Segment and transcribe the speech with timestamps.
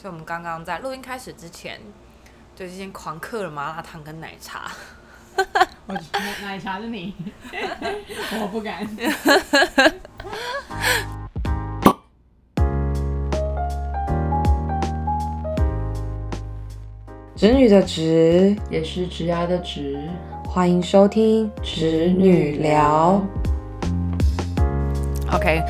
[0.00, 1.78] 所以我们刚刚在录音开始之前，
[2.56, 4.72] 就已经狂嗑了麻辣烫跟奶茶。
[5.84, 6.00] 我奶
[6.40, 7.14] 奶茶是你，
[8.40, 8.88] 我不敢。
[17.36, 20.02] 侄女的侄，也是直牙的直，
[20.46, 23.22] 欢迎收听侄女聊。
[25.30, 25.62] OK，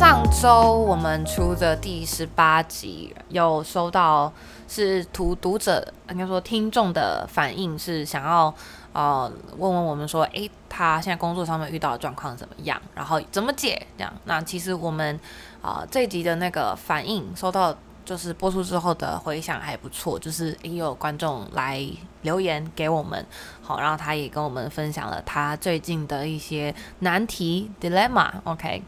[0.00, 4.32] 上周我们出的第十八集有收到
[4.66, 8.54] 是读读者应该说听众的反应，是想要
[8.94, 14.10] 呃问问我们说，诶，他现在工作上面遇到的状况怎么样，然后怎么解这样。
[14.24, 15.20] 那其实我们
[15.60, 17.76] 啊、这集的那个反应收到。
[18.02, 21.86] 就是播出之后的回响还不错，就是也有观众来
[22.22, 23.24] 留言给我们，
[23.62, 28.82] 好，然后他也跟我们分享了他最近的一些难题 dilemma，OK，、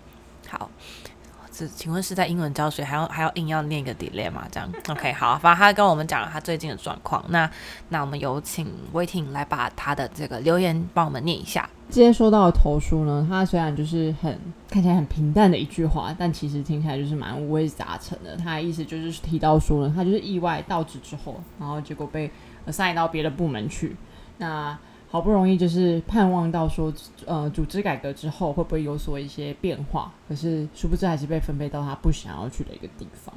[0.52, 0.70] 好，
[1.50, 7.24] 这请问是在英文教学还要还要硬要念一个 delay 吗这样？OK，好，反正他跟我们讲了他最近的状况。
[7.28, 7.50] 那
[7.88, 11.66] 那我们有请 Waiting 来把他的这个留言帮我们念一下。
[11.88, 18.36] 今天收到的投书呢，他虽然就是很看起来很平淡的一句话，但其实听起来就是蛮五味杂陈的。
[18.36, 22.30] 他的意思就是提到说呢，他就是意外到职之后，然后结果被
[22.66, 23.96] assign 到别的部门去。
[24.36, 24.76] 那
[25.12, 26.90] 好不容易就是盼望到说，
[27.26, 30.10] 呃，组织改革之后会不会有所一些变化？
[30.26, 33.34] 可是殊不知还是被分配到他不想要去的一个地方。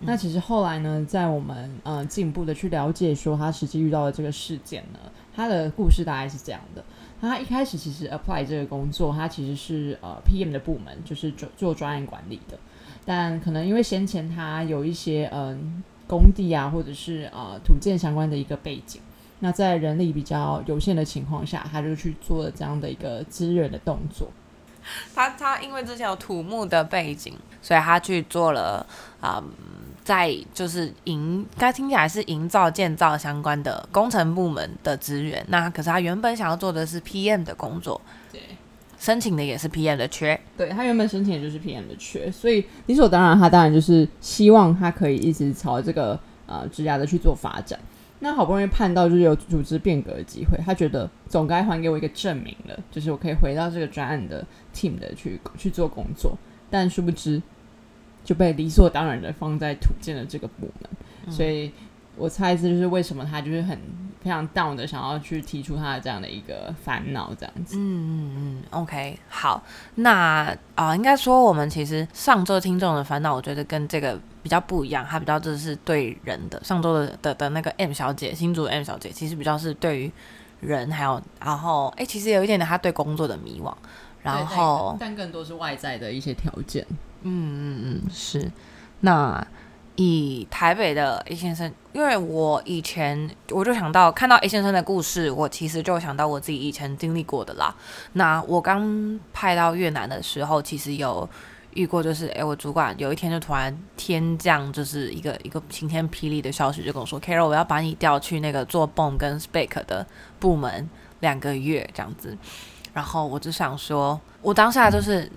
[0.00, 4.98] 那其实后来呢，在我们呃进一步的去了解说他实际遇到的这个事件呢，
[5.34, 6.84] 他的故事大概是这样的。
[7.18, 12.58] 他一开始其实 apply 这个工作，他其实是呃 PM 的部门，就是做做专案管理的。
[13.06, 19.00] 但可能因为先前他有一些嗯、工地啊，或者是呃土建相关的一个背景，
[19.40, 24.28] 那在人力比较有限的情况下，他就去做了这样的一个支援的动作。
[25.14, 28.86] 他他因为之前有土木的背景，所以他去做了
[29.20, 35.44] 啊、嗯在就是营，该听起来是营造建造相关的工程部门的职员。
[35.48, 38.40] 那可是他原本想要做的是 PM 的工作，对。
[38.98, 40.40] 申请的也是 PM 的缺。
[40.56, 47.76] 对他原本申请的就是 PM 的缺，所以理所当然，他当然就是希望他可以一直朝这个呃职涯的去做发展。
[48.20, 54.44] 那好不容易盼到就是有组织变革的机会，他觉得总该还给我一个证明了，就是我可以回到这个专案的
[54.74, 56.36] team 的去去做工作。
[56.68, 57.40] 但殊不知
[58.24, 61.70] 就被理所当然的放在土建的这个部门，所以
[62.16, 63.78] 我猜这就是为什么他就是很
[64.20, 67.76] 非常 down 的想要去提出他的这样的一个烦恼，这样子。
[67.78, 69.62] 嗯嗯嗯，OK，好，
[69.94, 76.62] 那啊、应该说我们其实上周听众的烦恼，我觉得跟这个比较不一样，他比较就是对人的。
[76.62, 80.12] 上周的的的那个 M 小姐，新竹的 M 小姐，其实比较是对于
[80.60, 83.74] 人，还有然后哎、其实有一点点她对工作的迷惘，
[84.22, 86.86] 然后但更多是外在的一些条件。
[87.22, 88.48] 嗯嗯嗯，是。
[89.00, 89.44] 那
[89.96, 97.74] 以台北的 A 先生，因为我以前我就想到看到 A 先生的故事，我其实就想到我自己以前经历过的啦。
[98.12, 101.28] 那我刚派到越南的时候，其实有
[101.76, 110.04] 遇过，就是诶，我主管有一天就突然天降，就是一个一个晴天霹雳的消息，就跟我说，Carol，我要把你调去那个做泵跟 Spec 的
[110.40, 110.88] 部门
[111.20, 112.36] 两个月这样子。
[112.92, 115.30] 然后我就想说，我当下就是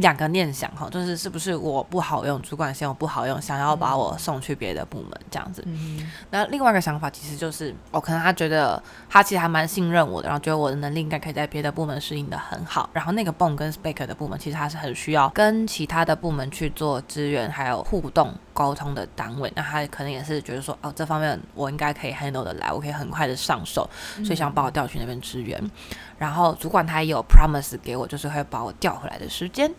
[0.00, 5.62] 两个念想哈，就是是不是我不好用，主管嫌我不好用，想要把我送去别的部门这样子。
[5.66, 12.88] 嗯那另外一个想法其实就是，哦，可能他觉得他其实还蛮信任我的，然后觉得我的能力应该可以在别的部门适应的很好。
[12.92, 19.52] 然后那个 BOM 跟 Spec 的部门，其实他是很需要跟其他的部门去做支援还有互动沟通的单位。
[19.54, 23.88] 那他可能也是觉得说，哦，这方面我应该可以 handle 的来，我可以很快的上手，
[24.24, 25.70] 所以想把我调去那边支援。
[26.18, 29.70] 然后主管他也有 promise 给我，就是会把我调回来的时间。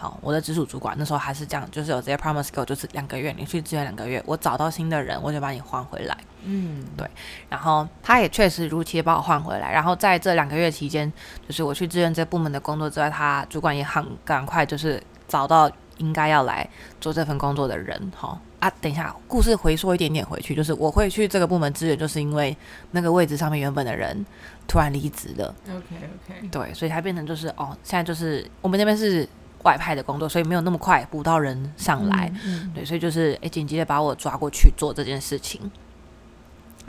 [0.00, 6.16] 好，我的直属主管那时候还是这样，就是有直接 promise 给我，就是两个月，你去支援两个月，我找到新的人，我就把你换回来。
[6.42, 7.06] 嗯，对
[7.50, 9.70] 然后他也确实如期地把我换回来。
[9.70, 11.12] 然后在这两个月期间，
[11.46, 16.66] 就是我去支援这部门的工作之外，他主管也很赶快就是找到应该要来
[16.98, 18.10] 做这份工作的人。
[18.16, 22.56] 哈啊，等一下，故事回说一点点回去，就是我会去这个部门支援，就是因为
[22.92, 24.24] 那个位置上面原本的人
[24.66, 25.54] 突然离职了。
[25.66, 25.96] ，OK
[26.26, 29.26] OK，对，所以才变成就是哦，现在就是我们那边是
[29.62, 32.32] 外派的工作，所以没有那么快补到人上来。
[32.44, 35.70] 嗯，对，所以就是诶紧急的把我抓过去做这件事情。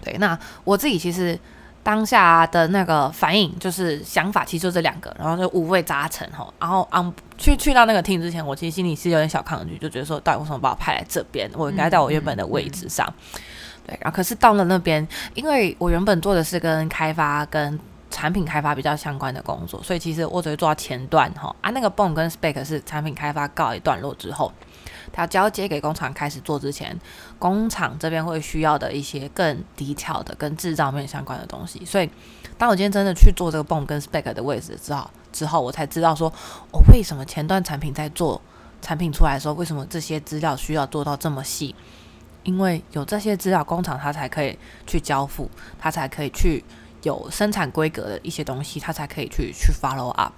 [0.03, 1.37] 对，那我自己其实
[1.83, 6.51] 当下的那个反应就是想法，其实就这两个，然后就五味杂陈哈。
[6.59, 11.49] 然后嗯，去去到那个 team 之前，我其实心里是有点小抗拒，就觉得说，到底为什么把我派来这边？
[11.53, 13.07] 我应该在我原本的位置上。
[13.85, 17.79] 对，然后可是到了那边，因为我原本做的是跟开发跟
[18.11, 24.51] 产品开发比较相关的工作，所以其实我只会做到前段哈啊，那个 BOM 跟 Spec 是产品开发告一段落之后，
[25.11, 26.95] 他交接给工厂开始做之前，
[27.39, 31.83] 工厂这边会需要的一些更低调的跟制造面相关的东西。
[31.85, 32.09] 所以，
[32.57, 36.31] 当我今天真的去做这个 BOM 跟 spec 的位置之后，之后我才知道说，
[36.71, 38.39] 我为什么前段产品在做
[38.81, 41.73] 产品出来的时候，为什么这些资料需要做到这么细？
[42.43, 46.63] 因为有这些资料，工厂它才可以去交付，它才可以去
[47.03, 50.33] 有生产规格的一些东西，他才可以去去 follow up。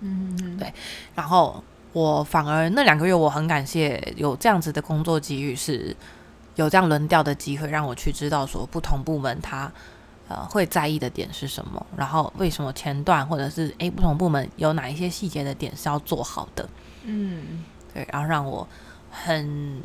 [0.00, 0.72] 嗯嗯对
[1.14, 1.62] 然后
[1.92, 5.96] 我反而那两个月，我很感谢有这样子的工作机遇，是
[6.56, 9.70] 有这样轮调的机会，让我去知道说不同部门他
[10.28, 16.68] 呃会在意的点是什么，然后为什么前段或者是诶不同部门有哪一些细节的点是要做好的。
[17.04, 17.64] 嗯
[17.94, 18.66] 对，然后让我
[19.10, 19.80] 很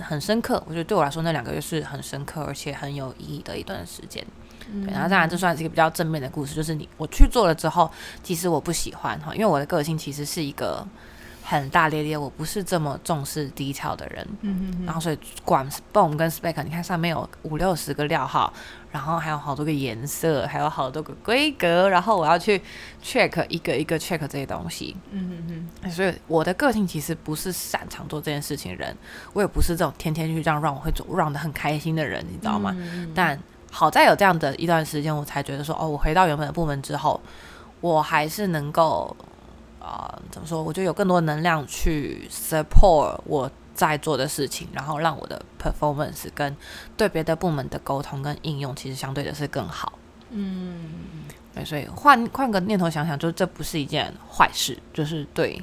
[0.00, 4.26] 很深刻，我觉得对我来说那两个月是很深刻而且很有意义的一段时间。
[4.84, 7.90] 对，然后当然这算是一个比较正面的故事，就是你我去做了之后，
[8.22, 10.86] 其实我不喜欢哈，因为我的个性其实是一个
[11.42, 14.26] 很大咧咧，我不是这么重视低调的人。
[14.42, 18.52] 嗯嗯然后所以管 BOM 跟 spec，你看上面有五六十个料号，
[18.92, 22.60] 然后还有好多个颜色，还有好多个规格，然后我要去
[23.02, 24.96] check 一个一个 check 这些东西。
[25.10, 28.96] 嗯嗯嗯所以我的个性其实不是擅长做这件事情的人，
[29.32, 32.72] 我也不是这种天天去这样让我会做让的很开心的人，你知道吗？
[32.78, 33.38] 嗯但
[33.70, 37.20] 好在有这样的一段时间，我才觉得说，哦，我回到原本的部门之后，
[37.80, 39.16] 我还是能够，
[39.78, 40.62] 呃，怎么说？
[40.62, 46.54] 我觉得有更多的能量去 support 我在做的事情，然后让我的 performance 跟
[46.96, 49.92] 对别的部门的沟通跟应用，其实相对的是更好。
[50.30, 50.90] 嗯
[51.54, 55.60] 对，所以换换个念头想想，就这不是一件坏事，就是对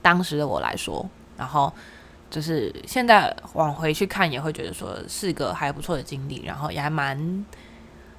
[0.00, 1.72] 当时的我来说，然后
[2.30, 7.44] 就是现在往回去看，也会觉得说是个还不错的经历，然后也还蛮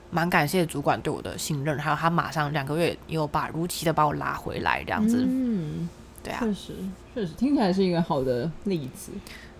[0.09, 5.87] 蛮感谢主管对我的信任，还有他马上两个月又把如期的把我拉回来，这样子，嗯，
[6.23, 6.73] 对啊，确实
[7.13, 9.11] 确实听起来是一个好的例子，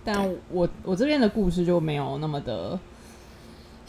[0.02, 2.78] 但我我这边的故事就没有那么的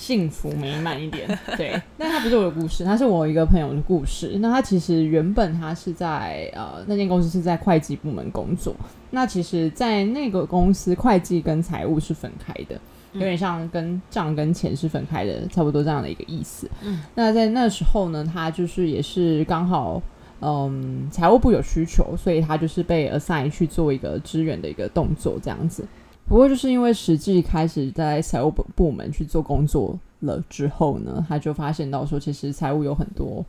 [0.01, 4.31] 幸福美满一点， 对，但它不是我的故事，它是我一个朋友的故事。
[4.39, 8.75] 那他其实原本他是在呃那间公司是在会计部门工作，
[9.11, 12.79] 那其实，在那个公司会计跟财务是分开的。
[13.13, 16.67] 有点像跟账跟钱是分开的，差不多这样的一个意思。
[16.81, 20.01] 嗯，那在那时候呢，他就是也是刚好，
[20.39, 25.85] 嗯，财务部有需求，所以他就是被 assign 去做一个支援的一个动作，这样子。
[26.31, 33.45] 不过就是因为实际开始在财务部部门去做工作了之后呢，他就发现到说，其实财务有很多，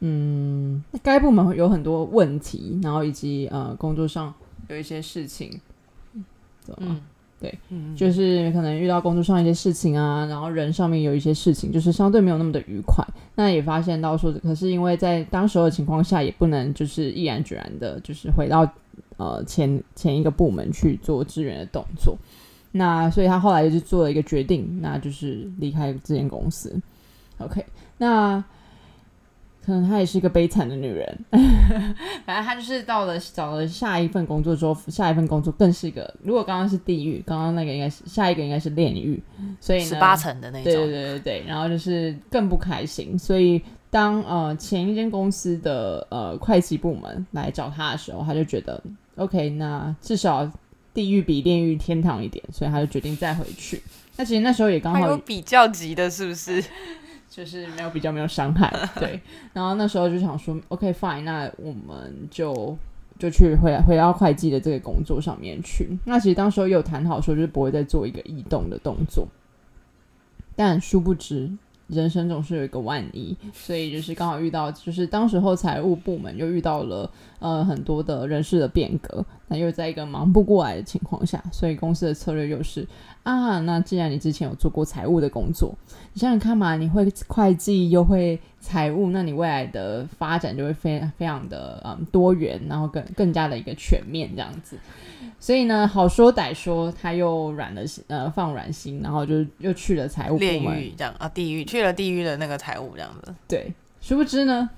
[0.00, 4.32] 嗯，该部门有很多问题，然后以及呃工作上
[4.68, 5.60] 有一些事情，
[6.62, 7.00] 怎么嗯，
[7.38, 13.04] 对，嗯，就是可能遇到工作上一些事情啊，然后人上面有一些事情，就是相对没有那么的愉快。
[13.34, 18.66] 那也发现到说，可是因为在当时候的情况下，也不能就是毅然决然的，就是回到
[19.18, 22.16] 呃前前一个部门去做支援的动作。
[22.72, 26.80] 那所以他后来就是做了一个决定，那就是离开这间公司。
[27.38, 27.64] OK，
[27.98, 28.42] 那
[29.64, 31.18] 可能她也是一个悲惨的女人，
[32.24, 39.22] 反正她就是到了找了下一份工作之后，下一份工作更是一个，如果刚刚是地狱，刚刚那个应该是下一个应该是炼狱，
[39.60, 48.82] 所以呢十八层的那对对，对对对，然后就是更不开心，所以当呃前一间公司的呃会计部门来找他的时候，他就觉得
[49.18, 50.50] OK，那至少
[50.94, 53.82] 地狱比炼狱天堂一点，所以他就决定再回去。
[54.16, 56.64] 那其实那时候也刚好有比较级的，是不是？
[57.28, 59.20] 就是没有比较没有伤害， 对。
[59.52, 62.76] 然后那时候就想说，OK fine，那我们就
[63.18, 65.88] 就去回来回到会计的这个工作上面去。
[66.04, 69.28] 那其实当时候也有谈好说，就是不会再做一个异动的动作，
[70.56, 71.50] 但殊不知。
[71.88, 82.86] 人生总是有一个万一，所以就是刚好遇到，就是当时候财务部门又遇到了呃很多的人事的变革，那又在一个忙不过来的情况下，所以公司的策略又是
[83.28, 85.76] 啊，那既然你之前有做过财务的工作，
[86.14, 94.78] 你想想看嘛，你会会计又会财务，那你未来的发展就会非非常的嗯多元，然后更更加的一个全面这样子。
[95.38, 100.80] 所以呢，好说歹说，他又软了心，呃，放软心，然后就又去了财务部门。
[100.80, 103.70] 狱这样啊，地狱去了地狱的那个财务这样子，对，
[104.00, 104.70] 殊不知呢，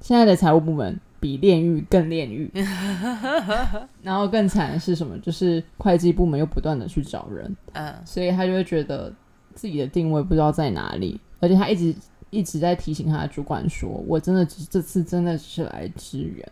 [0.00, 2.50] 现在的财务部门比炼狱更炼狱，
[4.02, 5.18] 然后更惨的是什么？
[5.18, 9.12] 就是会计部门又不断的去找人，嗯，所以他就会觉得
[9.54, 11.94] 自己的定位不知道在哪里，而且他一直
[12.30, 16.46] 一直在提醒他的主管说：“我真的只这次真的只是来支援。”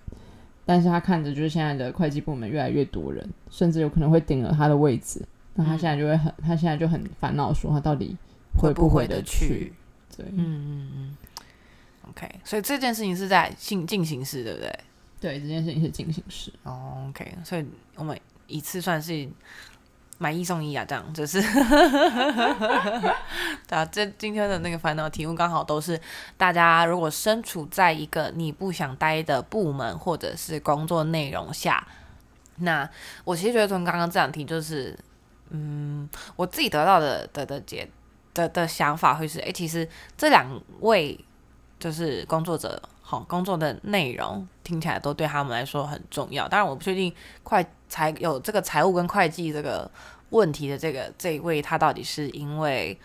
[0.66, 5.20] 但是他看着就是现在的会计部门越来越多人，甚至有可能会顶了他的位置，
[5.54, 8.16] 那他现在就会很，他现在就很烦恼，说他到底
[8.58, 9.74] 回不回得得去？
[10.16, 11.16] 对，嗯嗯嗯。
[12.10, 14.78] OK，所以这件事情是在进进行式，对不对？
[15.20, 16.52] 对，这件事情是进行式。
[16.64, 17.64] 哦，OK，所以
[17.96, 19.26] 我们一次算是
[20.18, 21.40] 买一送一啊，这样就是，
[23.66, 25.98] 对啊，这今天的那个烦恼题目刚好都是
[26.36, 31.86] 大家如果身处在一个你不想待的部门或者是工作内容下，
[32.56, 32.88] 那
[33.24, 34.96] 我其实觉得从刚刚这两题就是，
[35.50, 37.88] 嗯，我自己得到的的的解
[38.34, 40.46] 的的想法会是，哎，其实这两
[40.80, 41.18] 位
[41.84, 42.80] 就是工作者。
[43.06, 46.48] 好，工作的内容听起来都对他们来说很重要。
[46.48, 49.88] 当然，我不确定会财有这个财务跟会计这个
[50.30, 52.98] 问题的这个这一位，他到底是因为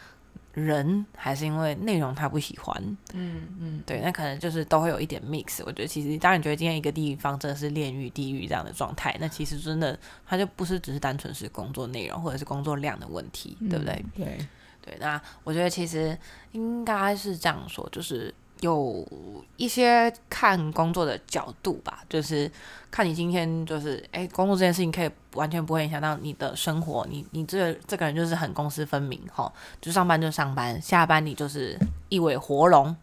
[0.53, 2.81] 人还是因为内容他不喜欢？
[3.13, 5.62] 嗯嗯，对，那可能就是都会有一点 mix。
[5.65, 14.05] 我觉得其实，当然觉得今天一个地方真的是炼狱地狱这样的状态，那其实真的他就不是只是单纯是工作内容或者是工作量的问题，对不对？
[14.15, 14.38] 对
[14.81, 16.17] 对，那我觉得其实
[16.53, 18.33] 应该是这样说，就是。
[18.62, 19.08] 有
[19.56, 22.51] 一些看工作的角度吧，就是
[22.92, 29.50] 看你今天就是哎，工作这件事情可以完全不会影响到你的生活，你你这这个人就是很公私分明哈，
[29.80, 32.96] 就上班就上班，下班你就是一尾活龙。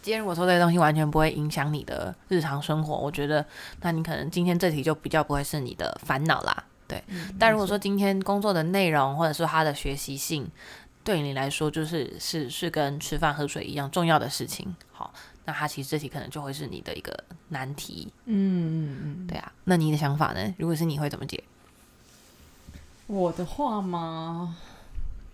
[0.00, 3.44] 今天如果说这些东西完全不会影响你的日常生活，我觉得
[3.82, 6.64] 那你可能今天这题就比较不会是你的烦恼啦。
[6.86, 7.04] 对，
[7.38, 10.50] 但如果说今天工作的内容或者说他的学习性。
[11.08, 14.76] 对你来说，就是是是跟吃饭喝水一样重要的事情。
[14.92, 15.10] 好，
[15.46, 18.12] 那他其实这题可能就会是你的一个难题。
[18.26, 19.50] 嗯嗯嗯，对啊。
[19.64, 20.54] 那你的想法呢？
[20.58, 21.42] 如果是你会怎么解？
[23.06, 24.54] 我的话吗？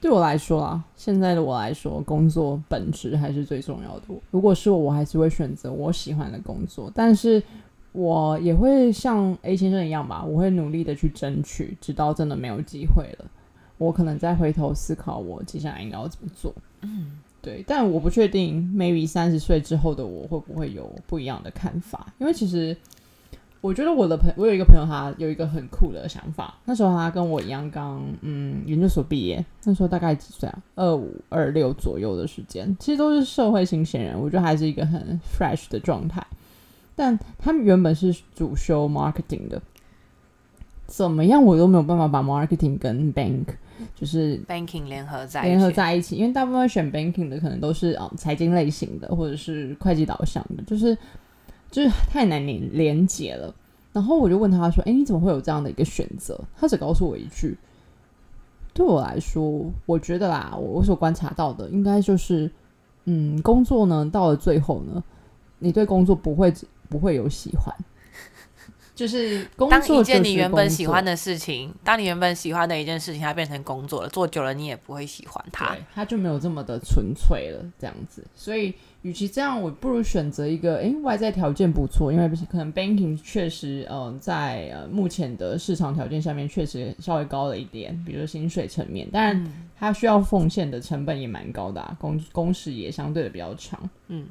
[0.00, 4.02] 对我来说啊，现在的我来说，工作本质还是最重要的。
[4.30, 7.42] 如果是我，我还是会选择我喜欢的工作，但是
[7.90, 13.24] 我也会像 A 先生一样吧，我会努力的去争取，直到真的没有机会了。
[13.78, 16.54] 我可能再回头思考，我接下来应该要怎么做。
[16.82, 22.06] 嗯，对，但我不确定，maybe 三十岁之后的我会不会有不一样的看法？
[22.18, 22.76] 因为其实
[23.60, 26.54] 我觉得我的朋，我有一个朋友，他有一个很酷的想法。
[26.66, 30.62] 那时候他跟我一样，刚嗯研究所毕业，那时候大概几岁啊？
[30.74, 36.24] 二五二六左右的时间，其实都是社会新鲜人，我觉得还是一个很 fresh 的状态。
[36.94, 39.60] 但他们原本是主修 marketing 的，
[40.86, 43.46] 怎么样我都没有办法把 marketing 跟 bank。
[43.94, 50.96] 就是 banking 联合在联合在一起，因为大部分选 banking 的可能都是啊财经类型的，或者是会计导向的，就是
[51.70, 53.54] 就是太难连连接了。
[53.92, 57.56] 然后我就问他说：“哎，你怎么会有这样的一个选择？”他只告诉我一句
[58.74, 62.50] ：“对我来说，我觉得啦，我我所观察到的，应该就是，
[63.04, 65.00] 嗯，工作呢，到了最后呢，
[65.60, 66.52] 你对工作不会
[66.88, 67.72] 不会有喜欢。”
[68.94, 78.24] 就是当一件你原本喜欢的事情，当你原本喜欢的一件事情，它变成工作了，做久了你也不会喜欢它，它就没有这么的纯粹了，这样子。
[78.36, 78.72] 所以，
[79.02, 89.44] 与其这样，我不如选择一个，诶，外在条件不错，因为可能 banking 确实，嗯，在呃目前的市场条件下面确实稍微高了一点，比如薪水层面，当然
[89.76, 94.24] 它需要奉献的成本也蛮高的，工工时也相对的比较长，嗯。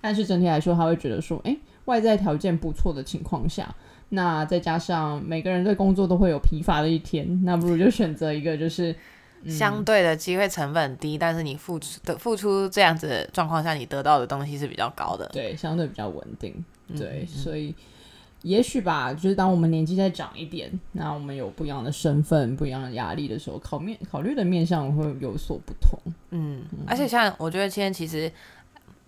[0.00, 1.54] 但是整体来说，他会觉得说，诶。
[1.86, 3.74] 外在条件不错的情况下，
[4.08, 8.94] 那再加上每个人对工作都会有疲乏的一天，那不如就选择一个就是
[9.46, 16.64] 相对的机会成本低，但是你付出的付出这样子状况下，你得到的东西是比较高的，对，相对比较稳定，
[16.96, 17.74] 对，所以
[18.40, 25.98] 也许吧，就是当我们年纪再长一点，那我们有不一样的身份、不一样的压力的时候，考面考虑的面向会有所不同，
[26.30, 28.32] 嗯，而且像我觉得今天其实。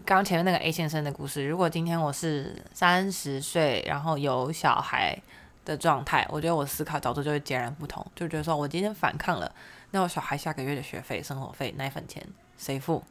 [0.07, 5.21] 刚刚前面那个 A 先生的故事，如果今天我是三十岁，然后有小孩
[5.65, 9.53] 的状态，我觉得我思考角度就会截然不同，就觉得说我今天反抗了，
[9.91, 12.25] 那我小孩下个月的学费、生活费、奶粉钱
[12.57, 13.03] 谁付？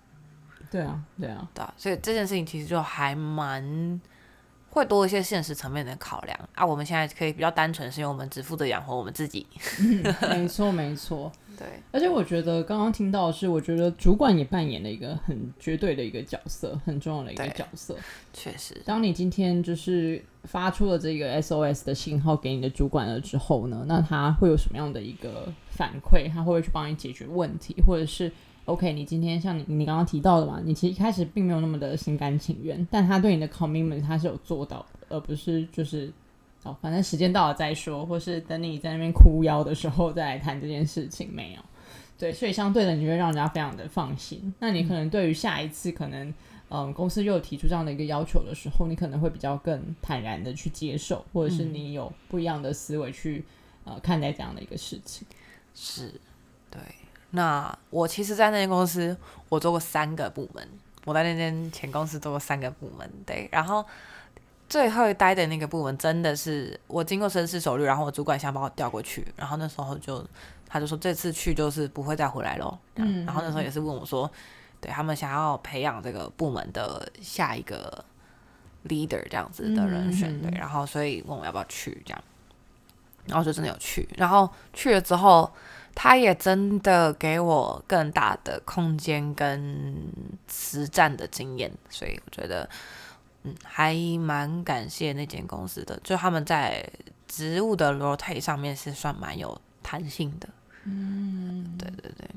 [0.71, 3.99] 对啊，对啊，对啊，所以这件事情其实就还蛮
[4.69, 6.65] 会多一些现实层面的考量啊。
[6.65, 9.45] 我们现在可以比较单纯，是因为我们只负责养活我们自己。
[10.29, 11.29] 没错，没错。
[11.57, 17.95] 对，而且我觉得刚刚听到的是，我觉得主管也扮演了一个很绝对的一个角色，很重要的一个角色。
[18.33, 26.29] 确实，当你今天就是发出了这个 SOS 的信号给你的主管了之后呢，那他会有什么样的一个反馈？
[26.29, 27.75] 他会不会去帮你解决问题？
[27.85, 28.31] 或者是
[28.65, 36.11] OK，你今天像你你刚刚提到的嘛，你其实一开始并没有那么的心甘情愿，但他对你的 commitment 他是有做到的，而不是就是。
[36.65, 41.59] 哦，反正时间到了再说，或是等你在那边哭腰的时候再来谈这件事情，没有。
[42.17, 44.51] 对，所以相对的，你会让人家非常的放心。
[44.57, 46.33] 那你可能对于下一次可能，
[46.69, 53.45] 嗯，公司又提出这样的一个要求的时候，你可能会比较更坦然的去接受，或者是你有不一样的思维去
[53.83, 55.27] 呃看待这样的一个事情。
[55.75, 56.19] 是，
[56.71, 56.81] 对。
[57.29, 59.15] 那我其实，在那间公司，
[59.49, 60.67] 我做过三个部门。
[61.03, 63.85] 我在那间前公司做过三个部门，对，然后。
[64.67, 70.25] 最后待的那个部门真的是我经过深思熟虑，然后我主管想把我调过去，然后那时候就
[70.67, 72.77] 他就说这次去就是不会再回来咯。
[72.95, 74.29] 嗯，然后那时候也是问我说，
[74.81, 78.03] 对他们想要培养这个部门的下一个
[78.87, 82.23] leader 这样子的人选，对，然后所以问我要不要去这样，
[83.27, 85.51] 然后就真的有去，然后去了之后，
[85.93, 89.95] 他也真的给我更大的空间跟
[90.51, 92.67] 实战的经验，所以我觉得。
[93.45, 96.83] 嗯，还蛮感谢那间公司的，就他们在
[97.27, 100.49] 职务的 rotate 上面是算蛮有弹性的。
[100.83, 102.27] 嗯，对对对。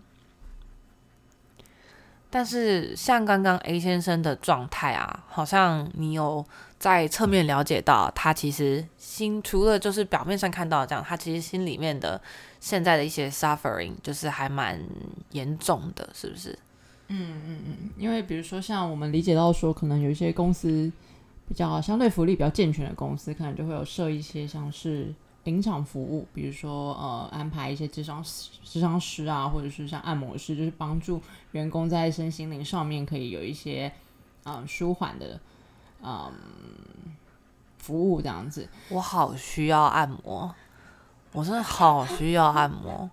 [2.31, 6.45] 但是像刚刚 A 先生的状态啊，好像你有
[6.79, 12.21] 在侧面了解到，他其实心除了就是表面上看到这样，他其实心里面的
[12.61, 14.79] 现在的一些 suffering 就是还蛮
[15.31, 16.59] 严重的，是不是？
[17.09, 20.93] 嗯嗯嗯，因为比如说像我们理解到说，可能有一些公司
[21.49, 31.23] 比较相对福利比较健全的公司，可能就会有设一些像是临场服务，比如说呃安排一些智商师智商师啊，或者是像按摩师，就是帮助
[31.53, 33.91] 员工在身心灵上面可以有一些
[34.45, 35.41] 嗯舒缓的
[36.03, 36.31] 嗯
[37.79, 38.69] 服务这样子。
[38.91, 40.55] 我好需要按摩，
[41.33, 43.09] 我真的好需要按摩。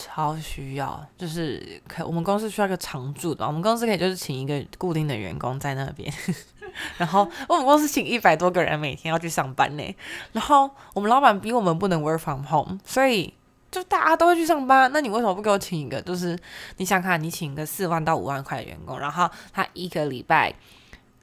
[0.00, 6.10] 超需要，就是可我们公司需要一个常驻的，我们公司可以就是请一个固定的员工在那边，
[6.96, 9.96] 然后我们公司请一百多个人每天要去上班呢，
[10.32, 13.34] 然后我们老板逼我们不能 work from home，所以
[13.70, 16.00] 就大家都会去上班，那你为什么不给我请一个？
[16.00, 16.38] 就是
[16.78, 20.54] 你想看，你请个四万到五万块的员工，然后他一个礼拜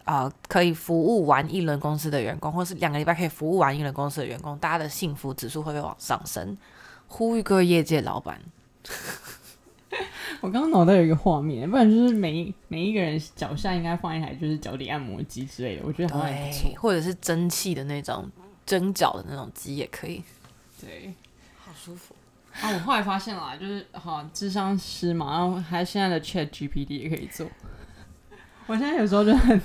[0.03, 6.55] 啊可以服务完一轮公司的员工，或是两个礼拜可以服务完一轮公司的员工，大家的幸福指数会不会往上升？
[7.07, 8.39] 呼吁各位业界老板。
[10.41, 18.29] 我刚刚脑袋有一个画面，不然就是每一每一个人脚下应该放一台就是脚底按摩机之类的，我觉得好像不错，或者是蒸汽的那种
[18.65, 20.21] 蒸脚的那种机也可以，
[20.79, 21.13] 对，
[21.57, 22.13] 好舒服
[22.61, 22.69] 啊！
[22.71, 27.47] 我后来发现了，就是好智商师嘛，然后还现在的 Chat GPT 也可以做。
[28.67, 29.59] 我现在有时候就很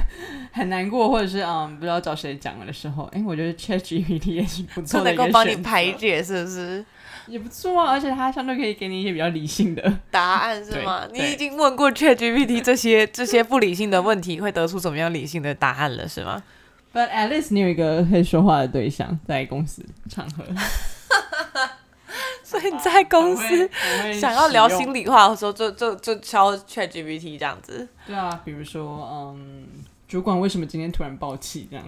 [0.50, 6.84] 很难过，或者是嗯不知道找谁讲了的时候，哎，我觉得 Chat GPT 也是不错的能够帮你排解，是不是？
[7.26, 11.06] 也不错啊，而且它相对可以给你一些比较理性的答案，是吗？
[11.12, 16.42] 你已经问过 ChatGPT 这些这些不理性的问题，会得出怎么样理性的答案了，是吗
[16.92, 20.44] ？But at least 你有一个可以说话的对象在公司场合，
[22.42, 23.70] 所以你在公司
[24.18, 27.86] 想要聊心里话的时候，就就就敲 ChatGPT 这样子。
[28.06, 29.66] 对啊，比如说，嗯，
[30.08, 31.84] 主管为什么今天突然暴气这样？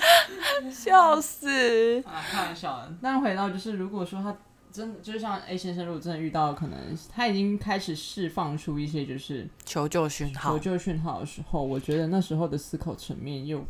[0.70, 2.00] 笑死！
[2.02, 2.92] 啊，开玩笑的。
[3.00, 4.36] 但回到就是，如果说他
[4.72, 6.78] 真的，就是像 A 先生，如果真的遇到可能
[7.10, 13.64] 他已经开始释放出一些就是求救讯号、求救讯号的时候，我觉得那时候的思考层面又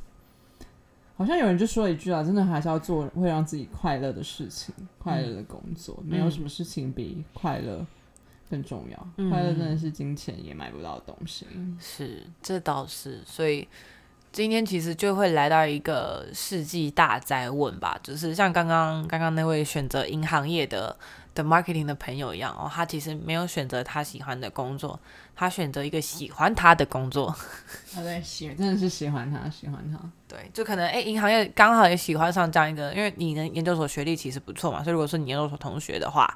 [1.17, 7.87] 好像有人就说一句啊，真的还是要做会让自己快乐的事情，快乐的工作，没有什么事情比快乐
[8.51, 9.31] 更重要。
[9.31, 11.47] 快乐真的是金钱也买不到的东西。
[11.79, 13.67] 是，这倒是，所以。
[14.37, 20.95] 今天其实就会来到一个世纪大灾问吧，就是像刚刚刚刚那位选择银行业的
[21.35, 25.01] 的 marketing 的朋友一样哦，他其实没有选择他喜欢的工作，
[25.35, 27.35] 他选择一个喜欢他的工作。
[27.95, 29.99] 他在，喜真的是喜欢他，喜欢他。
[30.29, 36.27] 对，就可能哎，银行业刚好也喜欢上这样一个，因为你的研究所学历其实不错嘛，所以如果说你研究所同学的话，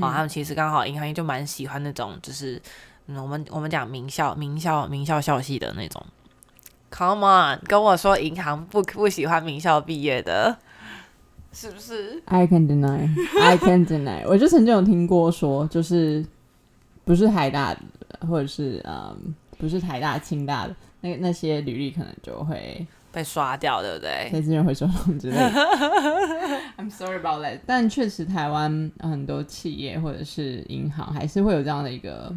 [0.00, 2.58] 哦，他们其实刚好银行业就蛮喜欢那种，就是
[3.04, 6.02] 嗯，我们我们讲名校名校名校校系的那种。
[6.96, 10.56] Come on，跟我说银行不不喜欢名校毕业的，
[11.52, 13.08] 是不是？I can deny,
[13.40, 14.22] I can deny。
[14.30, 16.24] 我就曾经有听过说，就是
[17.04, 17.80] 不是台大的，
[18.28, 24.30] 或者是嗯，不是台大、清大的那那些履历，可能就会被刷掉，对不对？
[24.30, 24.86] 被资源回收
[25.18, 25.50] 之类的。
[26.78, 27.58] I'm sorry about that。
[27.66, 32.32] 但确实，台湾很多企业或者是银行还是会有这样的一个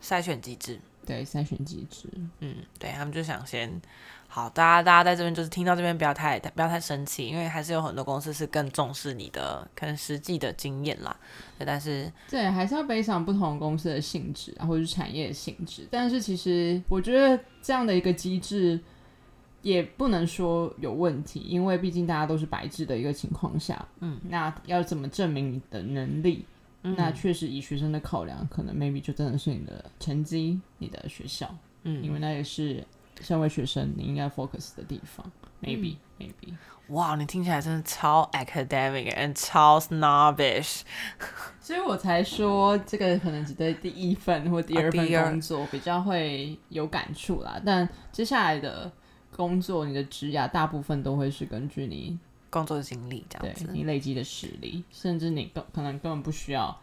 [0.00, 0.78] 筛选机制。
[1.06, 2.08] 对筛选机制，
[2.40, 3.80] 嗯，对他们就想先
[4.28, 11.16] 好，大家大家在这边就是听到这边不要太不要太生气，因为还是有很多公司是更重视你的可能实际的经验啦。
[11.56, 15.86] 对，但是对还是要背上不同公司的性质啊，或者是产业的性质。
[15.90, 18.78] 但是其实我觉得这样的一个机制
[19.62, 26.44] 也不能说有问题，因为毕竟大家都是白纸的一个情况下，嗯，那要怎么证明你的能力？
[26.94, 31.48] 那确实以学生的考量，可能 maybe 就真的是你的成绩、你的学校，
[31.82, 32.84] 嗯，因为那也是
[33.20, 35.30] 身为学生你应该 focus 的地方
[35.62, 36.54] ，maybe maybe。
[36.88, 40.82] 哇，你听起来真的超 academic and 超 snobbish，
[41.60, 48.92] 所以我才说这个可能只对第一份或第二份工作比较会有感触啦，但接下来的。
[49.34, 52.18] 工作、你的职涯，大部分都会是根据你
[52.50, 53.68] 工作经历这样子。
[53.72, 56.76] 你累积的实力，甚至你根可能根本不需要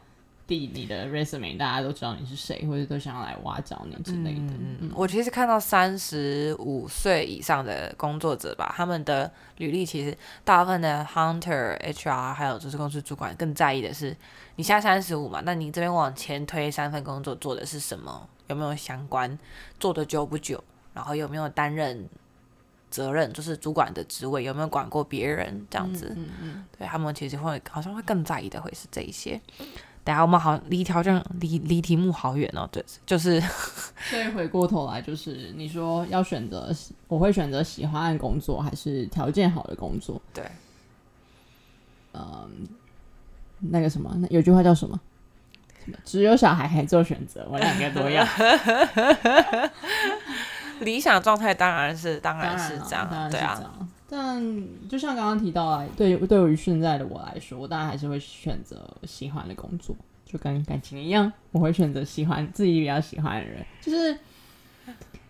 [0.45, 4.39] 递你的 resume，大家都知道你是谁，或者都想要来挖角你之类的。
[4.39, 14.15] 嗯嗯，我其实看到三十五岁以上的工作者吧，他们的履历其实大部分的 hunter、HR 还有就是公司主管更在意的是，
[14.57, 18.27] 你现在三十五嘛，那你这边往前推三份工作做的是什么？
[18.47, 19.39] 有没有相关？
[19.79, 20.61] 做的久不久？
[20.93, 22.07] 然后有没有担任
[22.93, 24.43] 责任，就是主管的职位？
[24.43, 25.65] 有没有管过别人？
[25.67, 29.41] 这样子，嗯嗯，对他们其实会好像会更在意的会是这一些。
[30.03, 33.41] 等下我们好离条件离离题目好远哦，对，就是
[34.11, 36.71] 所以回过头来，就是你说要选择，
[37.07, 40.21] 我会选择喜欢的工作，还是条件好的工作？
[40.33, 40.43] 对。
[42.13, 42.67] 嗯，
[43.59, 44.99] 那个什么，那有句话叫什么？
[45.83, 48.23] 什么只有小孩还做选择，我两个都要。
[50.81, 53.89] 理想状态当然是当然是这样啊，当然是对啊，这样。
[54.09, 63.65] 但就像刚刚提到啊，对对于现在的我来说，我当然还是会选择喜欢的工作，就跟感情一样，我会选择喜欢自己比较喜欢的人。
[63.81, 64.15] 就是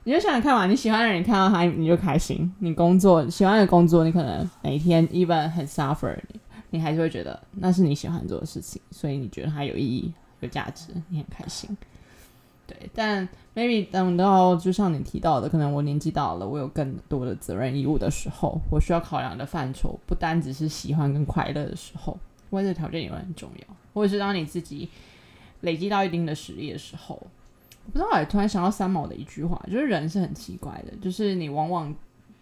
[0.04, 2.54] 你就想想看嘛，你喜欢的人，你看到他你就开心。
[2.60, 6.40] 你工作喜欢的工作，你可能每天 even 很 suffer，你
[6.72, 11.70] 你还是会觉得那是你喜欢做的事情，所以你觉得它有意义、有价值，你很开心。
[12.66, 22.18] 对，但 maybe 等到就像你提到的，可能我年纪到了，我有更多的责任义务的时候，我需要考量的范畴不单只是喜欢跟快乐的时候，
[22.52, 24.88] 外在条件也会很重要，或者是当你自己
[25.62, 27.16] 累积到一定的实力的时候，
[27.86, 31.94] 我不知道哎，突然想到三毛的一句话，就是人是很奇怪的，就是你往往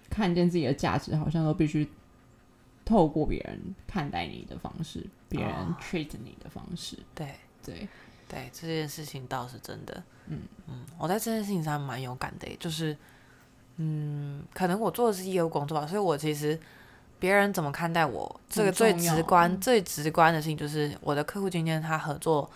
[0.07, 1.89] 看见自己的价值，好像都必须
[2.85, 5.75] 透过别人看待你的方式，别人哦。
[5.81, 7.27] treat 你的方式，对。
[7.63, 7.87] 对，
[8.31, 10.39] 对，这件事情倒是真的，嗯。
[10.67, 12.95] 嗯，我在这件事情上蛮有感的，就是，
[13.75, 16.57] 嗯，可能我做的是业务工作吧，所以我其实
[17.19, 22.49] 别人怎么看待我，这个最直观、最直观的事情就是我的客户今天他合作，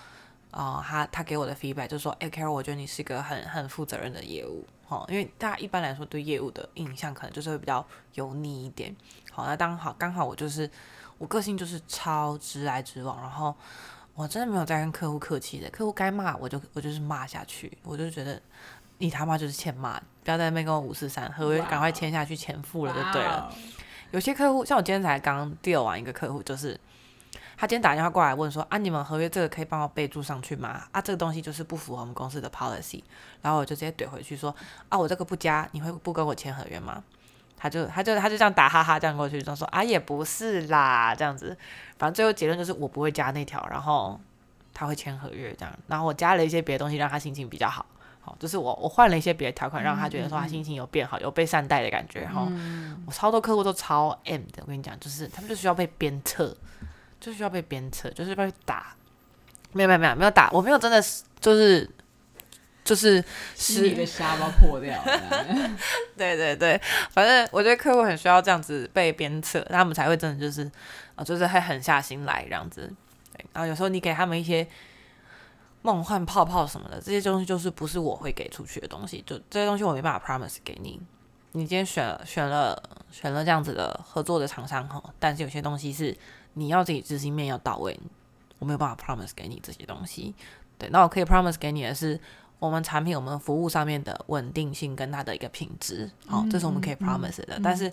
[0.51, 8.95] 啊、他他给我的 feedback 就是说，哎、c a r o l 我觉得你是一个很很负责任的业务，哦，因为大家一般来说对业务的印象可能就是会比较油腻一点，
[9.33, 10.71] 好，那刚好刚好我就是
[11.17, 13.53] 我个性就是超直来直往，然后。
[14.15, 18.41] 我真的没有在跟客户客气的，客户该骂我就我就是骂下去，我就觉得
[18.99, 23.53] 你他妈就是欠骂，不要在那边跟我五四三，合约赶快签下去，钱付了就对了。
[24.11, 26.79] 有些客户像我今天才刚 deal 完一个客户，就是
[27.57, 30.87] 他今天打电话过来问说啊，你们合约这个可以帮我备注上去吗？
[30.93, 33.03] 啊，这个东西就是不符合我们公司的 policy，
[33.41, 34.55] 然后我就直接怼回去说
[34.87, 37.03] 啊，我这个不加，你会不跟我签合约吗？
[37.57, 41.57] 他就他就他就这样打哈哈这样过去，就说啊也不是啦，这样子，
[41.97, 44.19] 反正最后结论就是我不会加那条，然后
[44.73, 47.85] 他会签合约这样，然后我加了一些别的东西，让他心情比较好，
[48.21, 52.47] 好，就是我我换了一些别的条款，让他觉得说他心情有变好，有被善待的感觉，然后
[53.05, 56.55] 我超多客户都超 M 的，我跟你讲，就是他们就需要被鞭策，
[57.19, 58.95] 就需要被鞭策，就是被打，
[59.71, 61.89] 没有没有没有没有打，我没有真的是就是
[62.85, 63.21] 就是
[63.55, 65.71] 心里的沙包破掉了。
[66.15, 70.71] 对对对，反正我觉得客户很需要这样子被鞭策，他们才会真的就是
[71.15, 72.89] 啊、就是会狠下心来这样子。
[73.33, 74.65] 对，然后有时候你给他们一些
[75.81, 81.01] 梦幻泡泡什么的，这些东西就是不是我会给出去的东西，就这些东西我没办法 promise 给你。
[81.53, 86.15] 你今天选了选了选了这样子的合作的厂商哈，但是有些东西是
[86.53, 87.97] 你要自己执行面要到位，
[88.59, 90.35] 我没有办法 promise 给你这些东西。
[90.77, 92.19] 对，那我可以 promise 给你的是
[92.65, 97.59] 我们产品、我们服务上面的稳定性跟它的一个品质，好、这是我们可以 promise 的。
[97.63, 97.91] 但是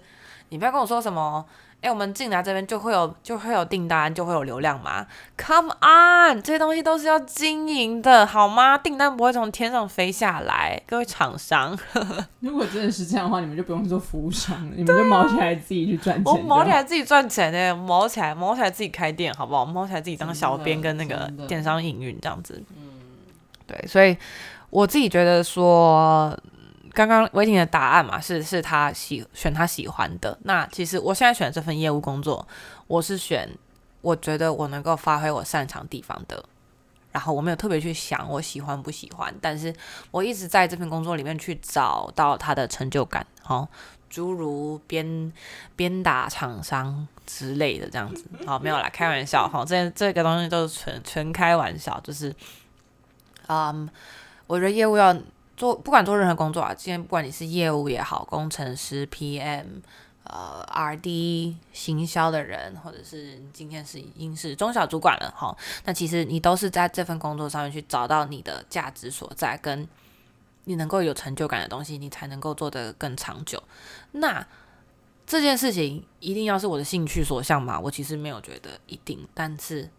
[0.49, 1.45] 你不要跟我说什么，
[1.81, 5.07] 哎、我们进来这边就会有就会有订单，就会有流量嘛
[5.37, 8.79] ？Come on，这些东西都是要经营的，好吗？
[8.79, 11.77] 订单不会从天上飞下来，各位厂商，
[12.41, 16.39] 如果真的是这样的话，你们就不用做服务商了，你们就毛起来自己去赚钱我好。
[16.39, 19.65] 毛起来自己赚钱呢，毛起来毛起来自己开店，好不好？
[19.65, 22.63] 毛起来自己当小编跟那个电商营运这样子。
[22.77, 23.01] 嗯，
[23.67, 24.17] 对，所以
[24.73, 26.35] 我自己觉得说，
[26.95, 30.39] 刚刚威婷的答案嘛，是是他喜选他喜欢的。
[30.45, 32.49] 那其实我现在选这份业务工作，
[32.87, 33.51] 我是选
[34.01, 36.43] 我觉得我能够发挥我擅长地方的。
[37.13, 39.75] 然后我没有特别去想我喜欢不喜欢，但是
[40.11, 43.69] 我一直在这份工作里面去找到他的成就感，哦，
[44.09, 45.31] 诸如鞭
[45.77, 52.35] 鞭打厂商之类的这样子，好、没有啦，开玩笑哈，这这个东西都是纯纯开玩笑，就是，
[53.47, 53.87] 嗯，
[54.53, 55.17] 我觉得业务要
[55.57, 59.65] 做，不管做任何工作啊，今天不管你是业务也好，工程师、PM。
[60.25, 69.87] 呃，R&D 行销的人，或者是今天是已经是中小主管了哈，那其实你都是在这份工作上面去找到你的价值所在，跟
[70.65, 73.61] 你能够有成就感的东西，你才能够做得更长久。
[74.13, 74.47] 那
[75.27, 77.79] 这件事情一定要是我的兴趣所向吗？
[77.81, 79.91] 我其实没有觉得一定，但是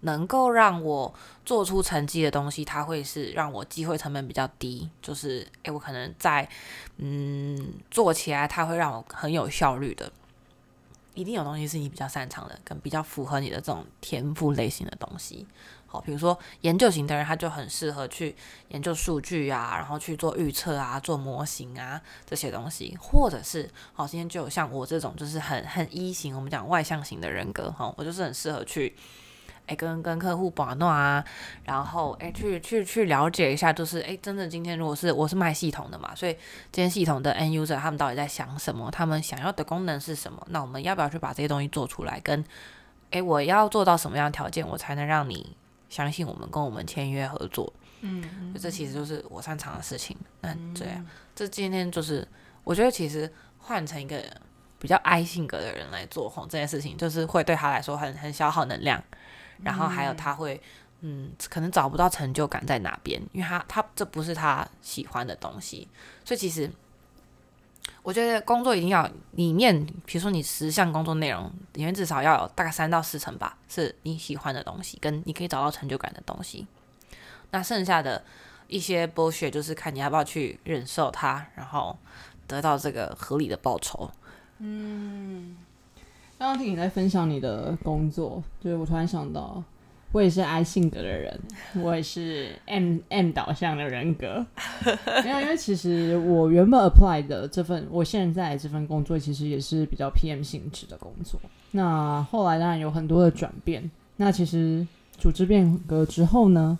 [0.00, 1.12] 能够让我
[1.44, 6.48] 做出成绩的东西，它会是让我机会成本比较低，就是诶，我可能在
[6.98, 10.10] 嗯做起来，它会让我很有效率的。
[11.14, 15.44] 一定有东西是你比较擅长的，跟比较符合你的这种天赋类型的东西。
[15.86, 18.34] 好，比如说研究型的人，他就很适合去
[18.68, 22.96] 研究数据啊，然后去做预测啊，做模型啊这些东西。
[22.98, 28.96] 或者是，好，今天就有像我这种就是很很一型，我们讲外向型的人格，哈，我就是很适合去。
[29.66, 31.24] 哎，跟跟客户把弄啊，
[31.64, 36.32] 然后哎，去去去了解一下，就是哎，真的今天如果是我是卖系统的嘛，所以
[36.72, 38.90] 今天系统的 N user 他们到底在想什么？
[38.90, 40.44] 他们想要的功能是什么？
[40.50, 42.18] 那我们要不要去把这些东西做出来？
[42.20, 42.44] 跟
[43.10, 45.56] 哎，我要做到什么样的条件，我才能让你
[45.88, 47.72] 相信我们跟我们签约合作？
[48.02, 50.16] 嗯，这其实就是我擅长的事情。
[50.40, 52.26] 那这样，这今天就是
[52.64, 54.20] 我觉得其实换成一个
[54.78, 59.02] 比较 I 性格的人来做吼这件事情，就是会对他来说很很消耗能量。
[59.62, 60.60] 然后还有他会，
[61.00, 65.88] 嗯，可能找不到成就感在哪边，因为他他这不是他喜欢的东西，
[66.24, 66.70] 所以其实
[68.02, 76.66] 我觉得工作一定要里面，比如说你十项工作内容里面至少要有大概三到四成吧是你喜欢的东西，跟你可以找到成就感的东西。
[77.50, 78.22] 那剩下的
[78.68, 81.98] 一些剥削，就是看你要不要去忍受它，然后
[82.46, 84.10] 得到这个合理的报酬。
[84.58, 85.56] 嗯。
[86.40, 89.62] 刚刚听你在分享你的工作，就是我突然想到，
[90.10, 91.38] 我也是 I 性格的人，
[91.82, 94.46] 我也是 M M 导向的人格。
[95.22, 101.38] 没有，因为其实我原本 apply 的这份，我现在这份工作其实也是比较 PM 性质的工作。
[101.72, 103.90] 那后来当然有很多的转变。
[104.16, 104.86] 那其实
[105.18, 106.78] 组织变革之后呢，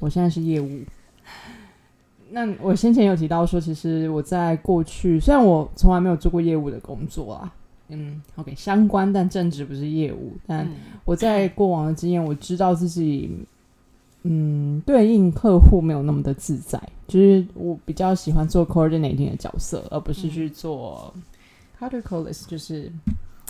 [0.00, 0.80] 我现在是业务。
[2.30, 7.54] 那我先前有提到说，其实我在过去，虽然我从来没有做过业务的工作啊。
[7.88, 10.36] 嗯，OK，相关但正职不是业务。
[10.46, 10.68] 但
[11.04, 13.30] 我在过往的经验，我知道自己，
[14.24, 16.78] 嗯，对应客户没有那么的自在。
[17.06, 21.14] 就是我比较喜欢做 coordinating 的角色，而不是去做
[21.78, 22.92] how to call this，就是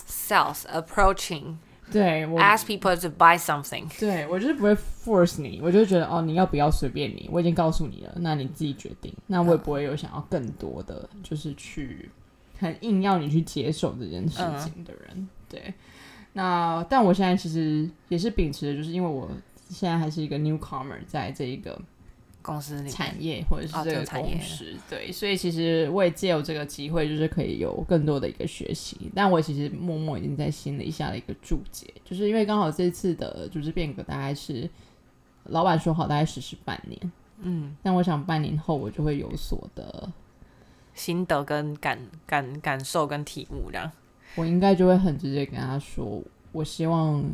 [0.09, 1.57] sales approaching。
[1.90, 3.87] 对我 ask people to buy something。
[3.98, 9.12] 对我就是不会 force 你，我就觉得哦，你要不要随便你，我已经告诉你了，那你自己决定。
[9.27, 12.09] 那我也不会有想要更多的，就是去。
[12.58, 15.72] 很硬要你去接受这件事情的人，对。
[16.34, 19.30] 那但我现在其实也是秉持的，就是因为我
[19.68, 21.80] 现在还是一个 newcomer 在这一个
[22.42, 25.10] 公司里产业或者是这个公司，对。
[25.10, 29.10] 所以其实我也借有这个机会，就是可以有更多的一个学习。
[29.14, 34.68] 但我其实默默已经在心里下了一个注解，就是因为刚好这次的组织变革大概是
[35.44, 37.76] 老板说好大概实施半年，嗯。
[37.82, 40.12] 但我想半年后我就会有所的。
[40.98, 43.90] 心得跟感感感受跟体悟这样，
[44.34, 46.20] 我应该就会很直接跟他说，
[46.52, 47.24] 我希望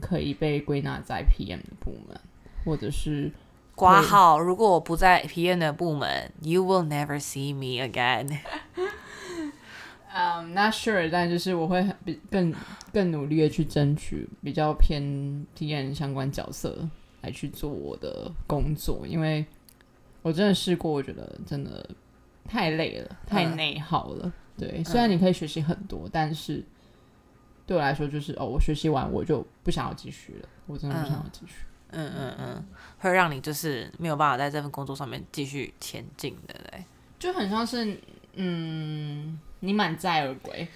[0.00, 2.18] 可以被归纳在 PM 的部门，
[2.64, 3.30] 或者是
[3.74, 4.38] 挂号。
[4.38, 8.38] 如果我不在 PM 的部门，You will never see me again。
[10.10, 12.52] 嗯，Not sure，但就是我会比更
[12.92, 15.02] 更努力的去争取比较偏
[15.56, 16.88] PM 相关角色
[17.20, 19.44] 来去做我的工作，因为
[20.22, 21.88] 我真的试过，我觉得真的。
[22.48, 24.32] 太累了，太内耗了。
[24.56, 26.64] 对，虽然你可以学习很多，但是
[27.64, 30.48] 对我来说，就是哦，我学习完我就不想要继续了。
[30.66, 31.64] 我真的不想要继续。
[31.90, 32.66] 嗯嗯嗯，
[32.98, 36.84] 会让你就是没有办法在这份工作上面继续前进的嘞。
[37.18, 37.96] 就很像是，
[38.34, 40.66] 嗯，你满载而归，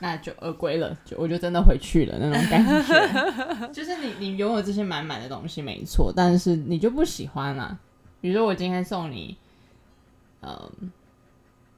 [0.00, 3.68] 那就而归了，就我就真的回去了那种感觉。
[3.68, 7.78] 就是你你拥有这些满满的东西没错，但是你就不喜欢啊。
[8.20, 9.38] 比如说我今天送你。
[10.42, 10.90] 嗯，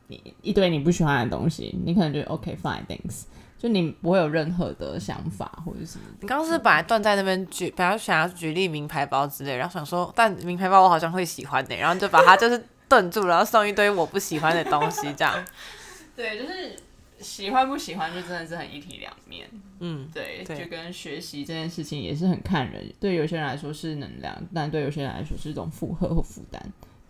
[0.08, 3.24] 你一堆你不喜欢的东西，你可能觉得 OK fine things，
[3.58, 6.04] 就你不会有任何的想法或者什么。
[6.20, 15.44] 你刚刚是本来断在那边举，本来想要举例名牌包之类，然后想说，但名牌包我好像会喜欢的，然后就把它就是顿住，然后送一堆我不喜欢的东西，这样。
[16.14, 16.76] 对，就是
[17.18, 19.48] 喜欢不喜欢，就真的是很一体两面。
[19.80, 26.62] 嗯，对，就跟学习这件事情也是很看人，对有些人来说是能量，但对有些人来说是一种负荷或负担。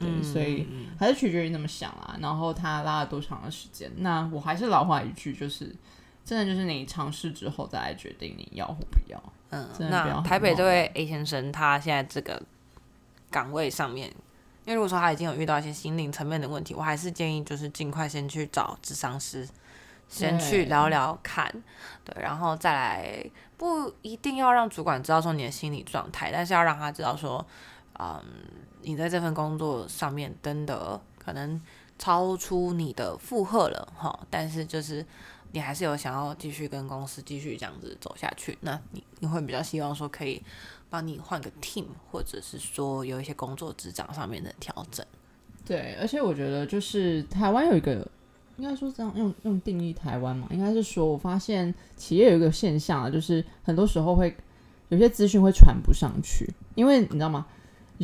[0.02, 0.66] 对，所以
[0.98, 2.16] 还是取决于怎么想啊。
[2.20, 3.90] 然后他拉了多长的时间？
[3.96, 5.74] 那我还是老话一句，就是
[6.24, 9.22] 真的就是你尝试之后再来决定你要或不要。
[9.50, 12.42] 嗯，那台北这位 A 先生，他现在这个
[13.30, 14.08] 岗位上面，
[14.64, 19.48] 因为如果说他已经有遇到一些心灵层面的问题，我还是建议就是尽快先去找智商师，
[20.08, 21.50] 先去聊聊看。
[22.04, 23.24] 对，然后再来，
[23.56, 27.44] 不一定要让主管知道说你的心理状态，但是要让他知道说。
[28.00, 28.18] 嗯，
[28.82, 31.60] 你在这份工作上面真的可能
[31.98, 35.04] 超出你的负荷了哈，但是就是
[35.52, 40.42] 你还是有想要继续跟公司继续这样子走下去，那你你会比较希望说可以
[40.90, 45.04] 帮你换个 team，或者是说有一些工作职掌上面的调整。
[45.64, 48.06] 对，而且我觉得就是台湾有一个，
[48.56, 54.36] 应该说这样用用定义台湾嘛，应该是说我发现企业有一个现象啊，就是很多时候会
[54.88, 57.46] 有些资讯会传不上去，因为你知道吗？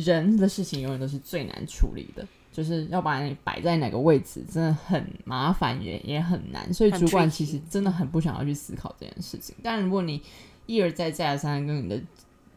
[0.03, 9.55] 人的事情永远都是最难处理的，就是要把你摆在哪个位置，真的很麻烦也也很难，所以主管其实真的很不想要去思考这件事情。
[9.63, 10.21] 但如果你
[10.65, 12.01] 一而再再而三跟你的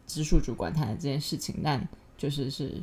[0.05, 2.81] 直属主管谈这件事情，但就是是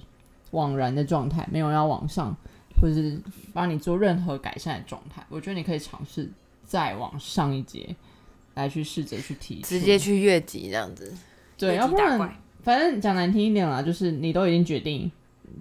[0.51, 2.37] 枉然的状态，没有要往上
[2.81, 3.21] 或者是
[3.53, 6.31] 帮你做任何改善的状态，我觉得你可以尝试
[6.65, 7.95] 再往上一节
[8.55, 11.15] 来去试着去提，直接去越级这样子，
[11.57, 12.35] 对，要不然。
[12.63, 15.11] 反正讲难听一点啦，就是你都已经决定，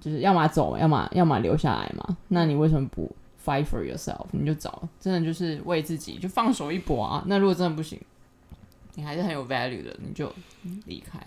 [0.01, 2.17] 就是要么走，要么要么留下来嘛。
[2.27, 3.09] 那你为什么不
[3.43, 4.25] fight for yourself？
[4.31, 7.23] 你就找，真的就是为自己就放手一搏啊。
[7.27, 7.99] 那如果真的不行，
[8.95, 10.31] 你还是很有 value 的，你就
[10.85, 11.19] 离开，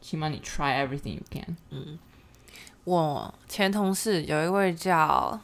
[0.00, 1.56] 起码你 try everything you can。
[1.70, 1.98] 嗯
[2.84, 5.38] 我前同事有一位叫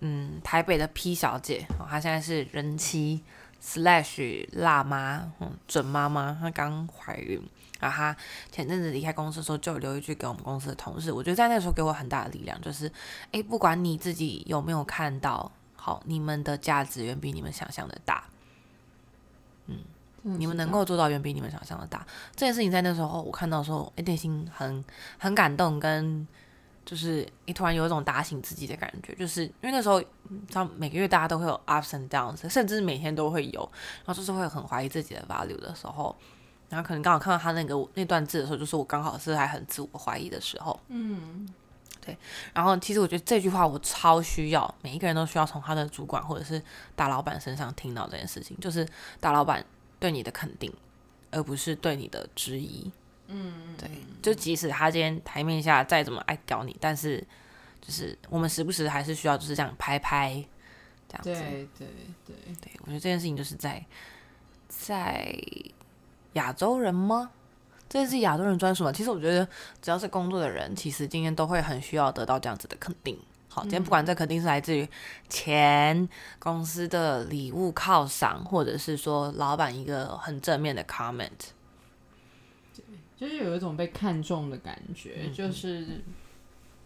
[0.00, 3.22] 嗯台北的 P 小姐，她现在是人妻
[3.62, 7.40] slash 辣妈，嗯，准妈妈，她刚怀孕。
[7.78, 8.16] 然后她
[8.50, 12.90] 前阵子离开公司的时候，就有留一句给我们公司的同事，我觉得在那时候给我很大的力量，就是，
[13.30, 18.24] 诶，不管你自己有没有看到，好，你们的价值远比你们想象的大，
[19.66, 19.78] 嗯
[20.24, 22.06] 你们能够做到远比你们想象的大。
[22.36, 24.84] 这件事情在那时候我看到的时候，诶，内心很
[25.18, 26.24] 很感动，跟
[26.84, 33.60] 就是你突然有一种打醒自己的感觉，就是因为那时候，嗯知道每个月大家都会有 ups and downs，甚至每天都会有，
[34.04, 36.14] 然后就是会很怀疑自己的 value 的时候，
[36.68, 41.48] 然后可能刚好看到他那个那段字的时候，就是我刚好是还很自我怀疑的时候，嗯，
[42.00, 42.16] 对。
[42.52, 46.60] 然后其实我觉得这句话我超需要，每一个人都需要从他的主管或者是
[46.96, 48.86] 大老板身上听到这件事情，就是
[49.20, 49.64] 大老板
[50.00, 50.72] 对你的肯定，
[51.30, 52.90] 而不是对你的质疑。
[53.34, 53.88] 嗯，对，
[54.20, 57.18] 就即使他今天台面下再怎么爱搞你，但是
[57.80, 60.44] 就是我们时不时还是需要就是这样拍拍，
[61.08, 61.32] 这样子。
[61.32, 61.88] 对对
[62.26, 63.82] 对，对，我觉得这件事情就是在
[64.68, 65.34] 在
[66.34, 67.30] 亚洲人吗？
[67.88, 68.92] 这是亚洲人专属吗？
[68.92, 69.48] 其实我觉得
[69.80, 73.18] 只要是工作的人，其实今天都会很需要得到这样子的肯定。
[73.48, 74.88] 好，今天不管这肯定是来自于
[75.28, 81.30] 钱、公司的礼物犒赏，或者是说老板一个很正面的 comment。
[83.22, 85.86] 就是有一种被看中的感觉，就是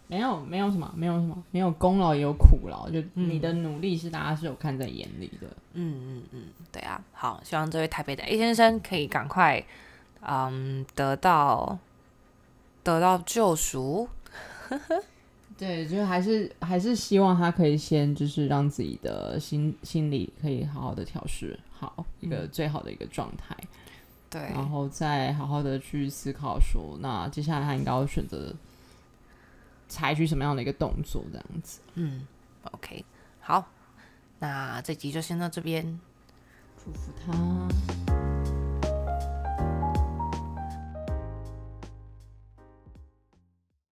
[0.07, 5.47] 没有没有什么，没有什么，没有功劳也有苦劳，就你的努力是大家是有看在眼里的。
[5.73, 9.65] 嗯嗯嗯，对啊，好，希望这位台北的 A 先生可以赶快，
[10.21, 11.79] 嗯，得到
[12.85, 14.07] 得到救赎。
[15.57, 23.57] 对，就是还是还是希望他可以先就是让自己的心心理可以好好的调试好一个最好的一个状态，
[24.29, 28.55] 对，然后再好好的去思考说，那接下来他应该要选择
[29.89, 31.81] 采取什么样的一个动作，这样子。
[31.95, 32.27] 嗯
[32.73, 33.05] ，OK，
[33.41, 33.69] 好，
[34.41, 36.01] 那这集就先到这边。
[36.85, 38.36] 祝福他。